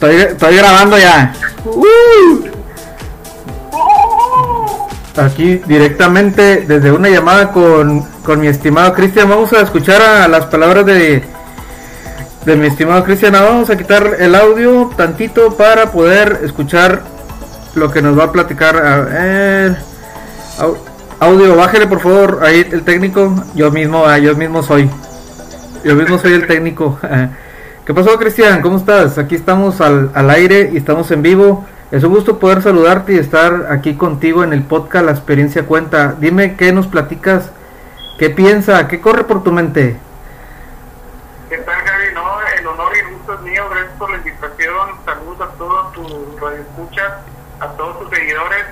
[0.00, 1.32] Estoy, grabando ya.
[1.64, 2.48] Uh.
[5.16, 9.28] Aquí directamente desde una llamada con, con mi estimado Cristian.
[9.28, 11.24] Vamos a escuchar a las palabras de,
[12.44, 13.32] de mi estimado Cristian.
[13.32, 17.02] Vamos a quitar el audio tantito para poder escuchar
[17.74, 19.78] lo que nos va a platicar.
[21.20, 22.40] Audio, bájele por favor.
[22.42, 23.34] Ahí el técnico.
[23.54, 24.88] Yo mismo, ah, yo mismo soy.
[25.84, 26.98] Yo mismo soy el técnico.
[27.88, 28.60] ¿Qué pasó, Cristian?
[28.60, 29.16] ¿Cómo estás?
[29.16, 31.66] Aquí estamos al, al aire y estamos en vivo.
[31.90, 36.14] Es un gusto poder saludarte y estar aquí contigo en el podcast La Experiencia Cuenta.
[36.18, 37.50] Dime qué nos platicas,
[38.18, 39.96] qué piensa, qué corre por tu mente.
[41.48, 42.12] ¿Qué tal, Gaby?
[42.12, 43.66] No, el honor y el gusto es mío.
[43.70, 44.90] Gracias por la invitación.
[45.06, 47.12] Saludos a todos tus radioescuchas,
[47.60, 48.66] a todos tus seguidores.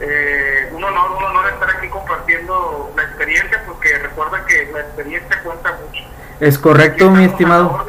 [0.00, 5.40] Eh, un honor, un honor estar aquí compartiendo la experiencia, porque recuerda que la experiencia
[5.44, 6.02] cuenta mucho.
[6.40, 7.86] Es correcto, mi estimado.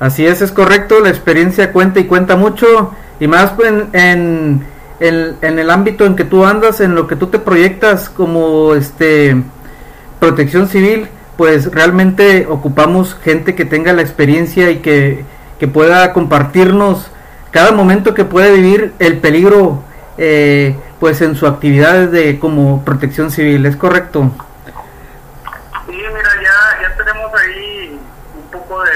[0.00, 1.00] Así es, es correcto.
[1.00, 2.94] La experiencia cuenta y cuenta mucho.
[3.20, 4.66] Y más en, en,
[5.00, 8.74] en- en el ámbito en que tú andas, en lo que tú te proyectas como
[8.74, 9.36] este
[10.20, 15.24] protección civil, pues realmente ocupamos gente que tenga la experiencia y que,
[15.60, 17.10] que pueda compartirnos
[17.52, 19.82] cada momento que puede vivir el peligro
[20.16, 23.64] eh, pues en su actividad de como protección civil.
[23.66, 24.30] ¿Es correcto?
[25.86, 27.98] Sí, mira, ya, ya tenemos ahí
[28.36, 28.90] un poco de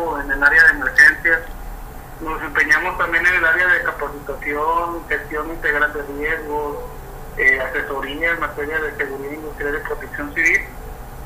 [0.00, 1.40] tiempo en el área de emergencias.
[2.20, 6.76] Nos empeñamos también en el área de capacitación, gestión integral de riesgos,
[7.36, 10.60] eh, asesoría en materia de seguridad industrial y protección civil.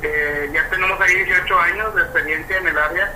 [0.02, 3.12] Eh, ya tenemos ahí 18 años de experiencia en el área,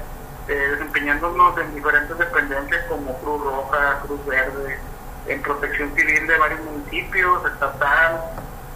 [0.49, 4.79] eh, desempeñándonos en diferentes dependencias como Cruz Roja, Cruz Verde,
[5.27, 8.21] en protección civil de varios municipios, estatal.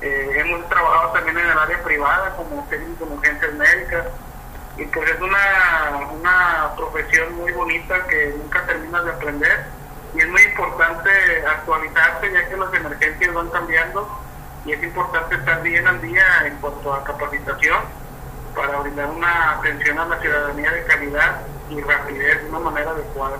[0.02, 4.06] Hemos trabajado también en el área privada como técnico en urgencias médicas.
[4.76, 9.66] Y pues es una, una profesión muy bonita que nunca terminas de aprender.
[10.14, 11.10] Y es muy importante
[11.46, 14.22] actualizarse ya que las emergencias van cambiando
[14.64, 17.78] y es importante estar bien al día en cuanto a capacitación
[18.54, 21.40] para brindar una atención a la ciudadanía de calidad
[21.70, 23.38] y rapidez de una manera adecuada.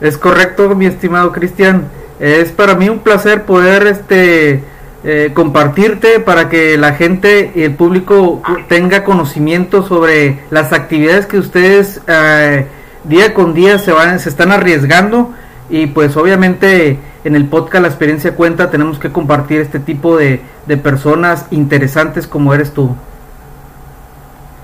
[0.00, 1.88] Es correcto, mi estimado Cristian.
[2.18, 4.64] Es para mí un placer poder este
[5.08, 11.38] eh, compartirte para que la gente y el público tenga conocimiento sobre las actividades que
[11.38, 12.66] ustedes eh,
[13.04, 15.32] día con día se van se están arriesgando
[15.70, 20.40] y pues obviamente en el podcast La experiencia cuenta tenemos que compartir este tipo de,
[20.66, 22.96] de personas interesantes como eres tú.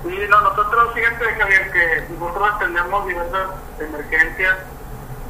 [0.03, 0.89] Sí, no, nosotros,
[1.39, 3.47] Javier, que nosotros atendemos diversas
[3.79, 4.57] emergencias,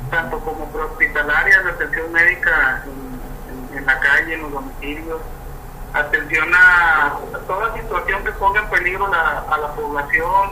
[0.10, 2.84] tanto como prehospitalarias, de atención médica
[3.78, 5.20] en, la calle, en los domicilios,
[5.94, 10.50] atención a, a toda situación que ponga en peligro la- a la población,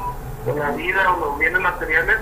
[0.47, 2.17] o la vida o los bienes materiales.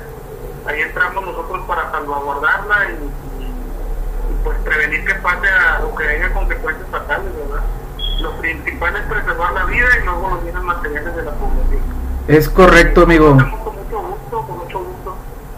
[0.66, 6.08] Ahí entramos nosotros para salvaguardarla y, y- y, pues prevenir que pase a, o que
[6.08, 7.64] haya consecuencias fatales, ¿verdad?
[8.22, 11.82] Lo principal es preservar la vida y luego los bienes materiales de la población.
[12.28, 13.30] Es correcto, amigo.
[13.30, 15.16] Con mucho gusto, con mucho gusto.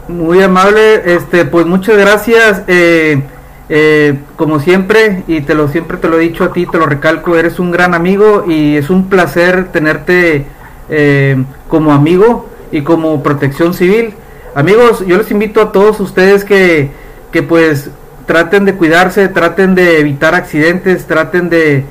[0.07, 2.61] Muy amable, este, pues muchas gracias.
[2.67, 3.27] eh,
[3.73, 6.87] eh, como siempre, y te lo siempre te lo he dicho a ti, te lo
[6.87, 10.45] recalco, eres un gran amigo y es un placer tenerte
[10.89, 14.13] eh, como amigo y como protección civil.
[14.55, 16.89] Amigos, yo les invito a todos ustedes que,
[17.31, 17.89] que pues
[18.25, 21.85] traten de cuidarse, traten de evitar accidentes, traten de,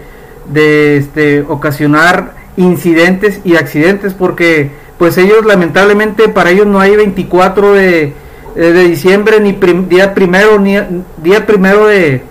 [0.52, 7.72] de este, ocasionar incidentes y accidentes porque pues ellos lamentablemente para ellos no hay 24
[7.72, 8.12] de,
[8.62, 10.76] de diciembre ni prim- día primero ni
[11.18, 12.22] día primero de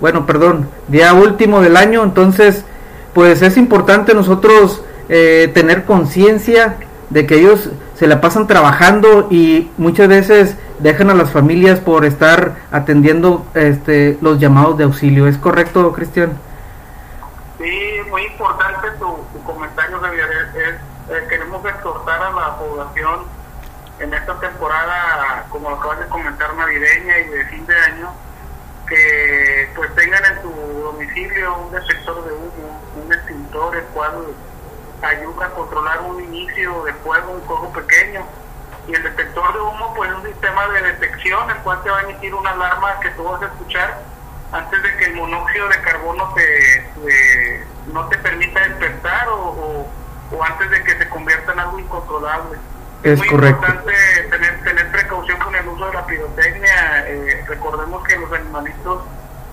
[0.00, 2.02] bueno perdón día último del año.
[2.02, 2.64] Entonces
[3.14, 6.76] pues es importante nosotros eh, tener conciencia
[7.10, 12.04] de que ellos se la pasan trabajando y muchas veces dejan a las familias por
[12.04, 15.26] estar atendiendo este los llamados de auxilio.
[15.26, 16.32] Es correcto Cristian
[17.58, 17.70] Sí,
[18.10, 20.26] muy importante tu, tu comentario, Javier.
[20.30, 20.74] Es, es,
[21.16, 23.20] eh, queremos exhortar a la población
[24.00, 28.12] en esta temporada, como acabas de comentar, navideña y de fin de año,
[28.88, 34.12] que pues tengan en su domicilio un detector de humo, un extintor, el cual
[35.02, 38.24] ayuda a controlar un inicio de fuego, un fuego pequeño.
[38.86, 41.98] Y el detector de humo, pues es un sistema de detección, el cual te va
[41.98, 43.98] a emitir una alarma que tú vas a escuchar
[44.50, 49.88] antes de que el monóxido de carbono te, te- no te permita despertar o, o,
[50.32, 52.56] o antes de que se convierta en algo incontrolable.
[53.02, 53.66] Es muy correcto.
[53.66, 53.94] importante
[54.30, 57.04] tener, tener precaución con el uso de la pirotecnia.
[57.06, 59.02] Eh, recordemos que los animalitos,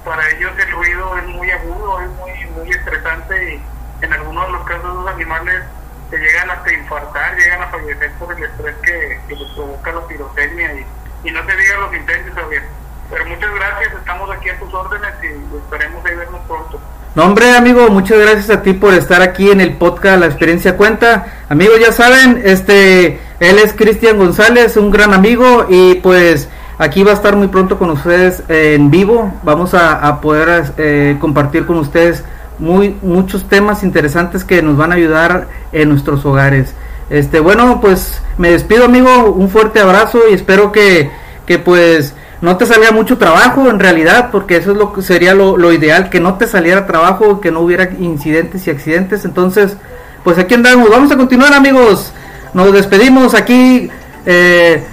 [0.04, 3.64] para ellos el ruido es muy agudo, es muy, muy estresante y
[4.04, 5.64] en algunos de los casos los animales
[6.10, 10.08] se llegan hasta infartar, llegan a fallecer por el estrés que, que les provoca la
[10.08, 10.86] pirotecnia y
[11.26, 12.64] y no se digan los incendios, Javier.
[13.10, 16.80] Pero muchas gracias, estamos aquí a tus órdenes y esperemos de vernos pronto.
[17.16, 20.76] No, hombre, amigo, muchas gracias a ti por estar aquí en el podcast La Experiencia
[20.76, 21.28] Cuenta.
[21.48, 27.12] Amigos, ya saben, este, él es Cristian González, un gran amigo y pues aquí va
[27.12, 29.34] a estar muy pronto con ustedes en vivo.
[29.44, 32.26] Vamos a, poder eh, compartir con ustedes
[32.60, 36.74] muy muchos temas interesantes que nos van a ayudar en nuestros hogares.
[37.10, 41.10] Este, bueno, pues me despido, amigo, un fuerte abrazo y espero que,
[41.46, 42.14] que pues
[42.46, 46.12] no te salga mucho trabajo en realidad, porque eso es lo que sería lo, ideal,
[46.12, 49.26] que no te saliera trabajo, que no hubiera incidentes y accidentes.
[49.26, 49.76] Entonces,
[50.24, 50.92] pues aquí andamos.
[50.92, 52.14] Vamos a continuar, amigos.
[52.54, 53.90] Nos despedimos aquí
[54.28, 54.84] eh,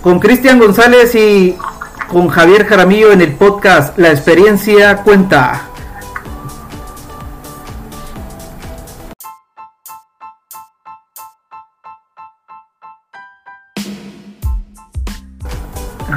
[0.00, 1.54] con Cristian González y
[2.08, 5.68] con Javier Jaramillo en el podcast La experiencia cuenta.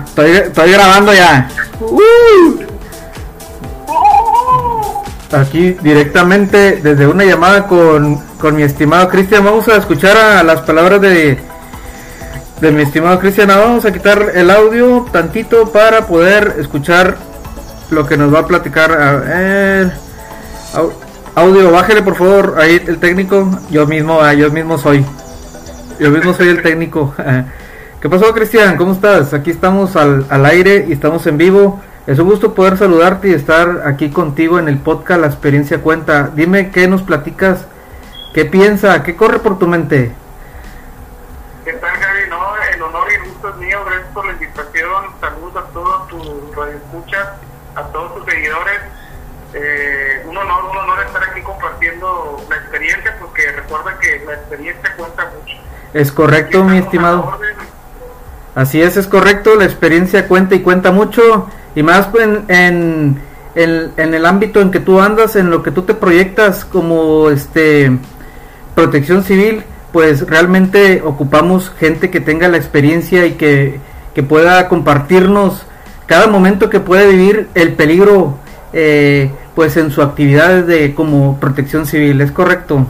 [0.05, 1.47] Estoy, grabando ya.
[5.31, 9.45] Aquí directamente desde una llamada con, con mi estimado Cristian.
[9.45, 11.39] Vamos a escuchar a las palabras de,
[12.59, 13.49] de mi estimado Cristian.
[13.49, 17.17] Vamos a quitar el audio tantito para poder escuchar
[17.91, 18.91] lo que nos va a platicar.
[18.91, 19.93] A ver.
[21.35, 22.55] Audio, bájale por favor.
[22.57, 23.49] Ahí el técnico.
[23.69, 25.05] Yo mismo, ah, yo mismo soy.
[25.99, 27.13] Yo mismo soy el técnico.
[28.01, 28.77] ¿Qué pasó, Cristian?
[28.77, 29.33] ¿Cómo estás?
[29.33, 31.81] Aquí estamos al, al, aire y estamos en vivo.
[32.07, 36.31] Es un gusto poder saludarte y estar aquí contigo en el podcast La Experiencia Cuenta.
[36.33, 37.67] Dime qué nos platicas,
[38.33, 40.13] qué piensa, qué corre por tu mente.
[41.65, 42.29] ¿Qué tal, Gaby?
[42.29, 43.83] No, el honor y el gusto es mío.
[43.85, 45.03] Gracias por la invitación.
[45.19, 47.27] Saludos a todos tus radioescuchas,
[47.75, 48.79] a todos tus seguidores.
[49.53, 54.95] Eh, un honor, un honor estar aquí compartiendo la experiencia, porque recuerda que la experiencia
[54.95, 55.57] cuenta mucho.
[55.93, 57.37] Es correcto, mi estimado.
[58.55, 63.21] Así es, es correcto, la experiencia cuenta y cuenta mucho, y más en, en,
[63.55, 67.97] en, el ámbito en que tú andas, en lo que tú te proyectas como este
[68.75, 73.79] protección civil, pues realmente ocupamos gente que tenga la experiencia y que,
[74.13, 75.65] que pueda compartirnos
[76.05, 78.37] cada momento que puede vivir el peligro
[78.73, 82.87] eh, pues en su actividad de como protección civil, ¿es correcto?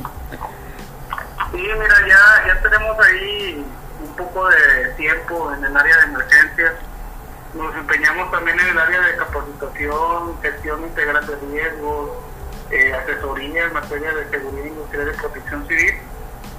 [5.57, 6.73] En el área de emergencias.
[7.53, 12.11] Nos empeñamos también en el área de capacitación, gestión integral de riesgos,
[12.69, 15.95] eh, asesoría en materia de seguridad industrial y protección civil.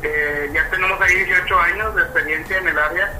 [0.02, 3.12] Eh, ya tenemos ahí 18 años de experiencia en el área,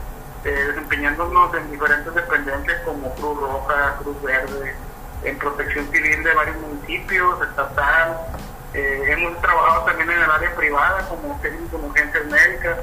[0.45, 4.75] eh, desempeñándonos en diferentes dependencias como Cruz Roja, Cruz Verde,
[5.23, 8.17] en protección civil de varios municipios, estatal.
[8.73, 12.79] hemos trabajado también en el área privada como técnico en urgencias médicas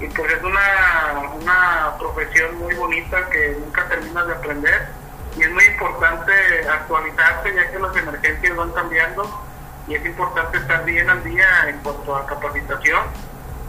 [0.00, 4.88] y pues es una, una profesión muy bonita que nunca terminas de aprender
[5.36, 6.32] y es muy importante
[6.68, 9.42] actualizarse ya que las emergencias van cambiando
[9.86, 13.00] y es importante estar bien al día en cuanto a capacitación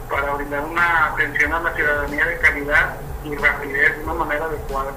[0.08, 4.92] para brindar una atención a la ciudadanía de calidad y rapidez de una manera adecuada.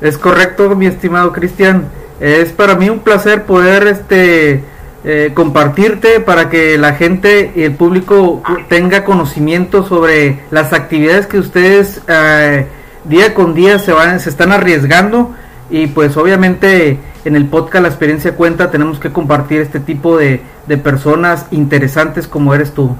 [0.00, 1.90] Es correcto, mi estimado Cristian.
[2.20, 4.64] Es para mí un placer poder este
[5.04, 11.40] eh, compartirte para que la gente y el público tenga conocimiento sobre las actividades que
[11.40, 12.68] ustedes eh,
[13.04, 15.34] día con día se van se están arriesgando.
[15.70, 20.42] Y pues obviamente en el podcast la experiencia cuenta tenemos que compartir este tipo de,
[20.66, 22.96] de personas interesantes como eres tú.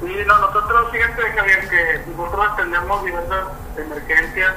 [0.00, 3.44] Sí no, nosotros fíjate Javier que nosotros atendemos diversas
[3.78, 4.52] emergencias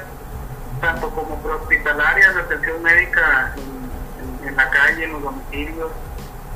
[0.81, 3.53] tanto como hospitalarias atención médica
[4.49, 5.91] en la calle, en los domicilios,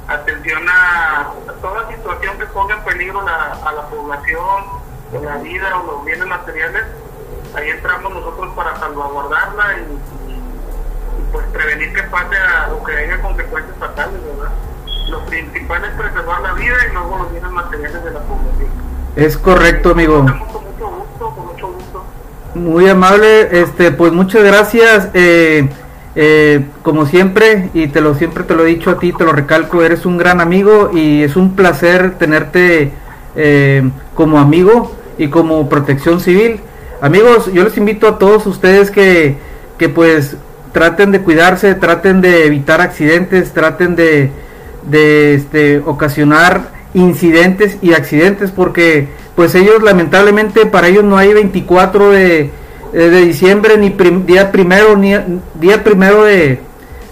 [0.07, 1.31] atención a,
[1.62, 4.83] toda situación que ponga en peligro a la población,
[5.21, 6.83] la vida o los bienes materiales,
[7.55, 10.00] ahí entramos nosotros para salvaguardarla y,
[11.31, 14.51] pues prevenir que pase a lo que haya consecuencias fatales, ¿verdad?
[15.09, 18.69] Lo principal es preservar la vida y luego los bienes materiales de la población.
[19.15, 20.17] Es correcto, amigo.
[20.17, 22.05] Con mucho gusto, con mucho gusto.
[22.55, 25.09] Muy amable, este, pues muchas gracias.
[25.13, 25.69] Eh,
[26.15, 29.34] eh, como siempre, y te lo siempre te lo he dicho a ti, te lo
[29.34, 32.91] recalco, eres un gran amigo y es un placer tenerte
[33.36, 36.60] eh, como amigo y como protección civil.
[37.01, 39.36] Amigos, yo les invito a todos ustedes que,
[39.77, 40.38] que pues
[40.72, 44.32] traten de cuidarse, traten de evitar accidentes, traten de,
[44.89, 52.12] de este, ocasionar incidentes y accidentes porque pues ellos lamentablemente para ellos no hay 24
[52.12, 52.51] de
[53.00, 55.13] de diciembre, ni día primero, ni
[55.55, 56.62] día primero de,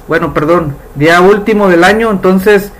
[0.07, 2.11] bueno, perdón, día último del año.
[2.11, 2.71] Entonces,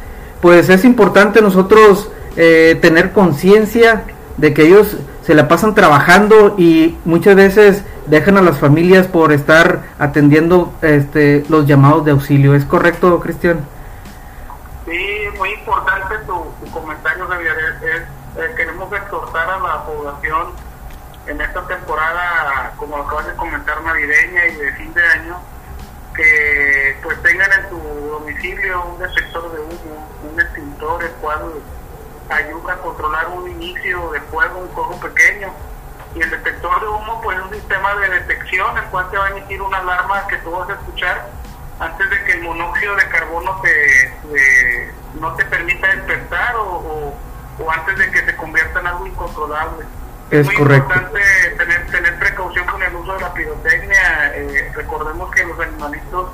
[0.41, 4.03] pues es importante nosotros eh, tener conciencia
[4.37, 9.31] de que ellos se la pasan trabajando y muchas veces dejan a las familias por
[9.31, 12.55] estar atendiendo este, los llamados de auxilio.
[12.55, 13.59] ¿Es correcto, Cristian?
[14.85, 17.55] Sí, muy importante tu, comentario, Javier.
[17.81, 20.47] Es, queremos exhortar a la población
[21.27, 25.41] en esta temporada, como acabas de comentar, navideña y de fin de año,
[26.15, 31.53] que pues tengan en su domicilio un detector de humo, un extintor, el cual
[32.29, 35.53] ayuda a controlar un inicio de fuego, un fuego pequeño.
[36.15, 39.27] Y el detector de humo, pues es un sistema de detección, el cual te va
[39.27, 41.29] a emitir una alarma que tú vas a escuchar
[41.79, 44.13] antes de que el monóxido de carbono te,
[45.19, 47.15] no te permita despertar o,
[47.57, 49.85] o, antes de que se convierta en algo incontrolable.
[50.31, 51.19] Es, muy importante
[51.57, 54.31] tener, tener precaución con el uso de la pirotecnia.
[54.33, 56.29] Eh, recordemos que los animalitos,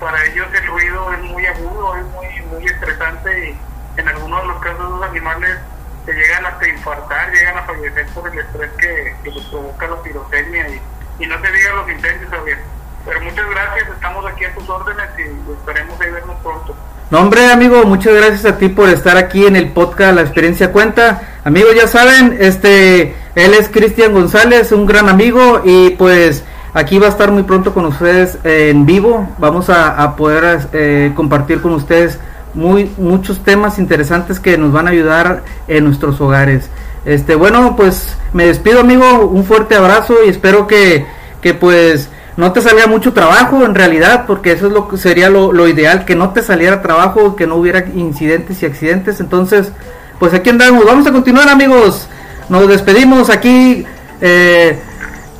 [0.00, 4.48] para ellos el ruido es muy agudo, es muy, muy estresante y en algunos de
[4.48, 5.58] los casos los animales
[6.04, 10.68] se llegan hasta infartar, llegan a fallecer por el estrés que, les provoca la pirotecnia
[10.68, 10.80] y,
[11.20, 12.58] y no te digan los incendios, Javier.
[13.04, 16.76] Pero muchas gracias, estamos aquí a tus órdenes y esperemos de vernos pronto.
[17.08, 20.72] No, hombre, amigo, muchas gracias a ti por estar aquí en el podcast La Experiencia
[20.72, 21.22] Cuenta.
[21.44, 26.42] Amigos, ya saben, este, él es Cristian González, un gran amigo y pues
[26.74, 29.28] aquí va a estar muy pronto con ustedes en vivo.
[29.38, 32.18] Vamos a, poder eh, compartir con ustedes
[32.54, 36.68] muy muchos temas interesantes que nos van a ayudar en nuestros hogares.
[37.04, 41.06] Este, bueno, pues me despido, amigo, un fuerte abrazo y espero que,
[41.40, 45.30] que pues no te salga mucho trabajo en realidad, porque eso es lo que sería
[45.30, 49.20] lo, ideal, que no te saliera trabajo, que no hubiera incidentes y accidentes.
[49.20, 49.72] Entonces,
[50.18, 50.84] pues aquí andamos.
[50.84, 52.08] Vamos a continuar, amigos.
[52.48, 53.84] Nos despedimos aquí
[54.20, 54.78] eh,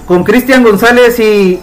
[0.07, 1.61] con Cristian González y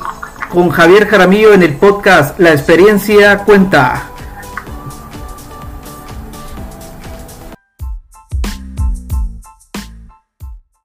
[0.50, 4.13] con Javier Jaramillo en el podcast La experiencia cuenta.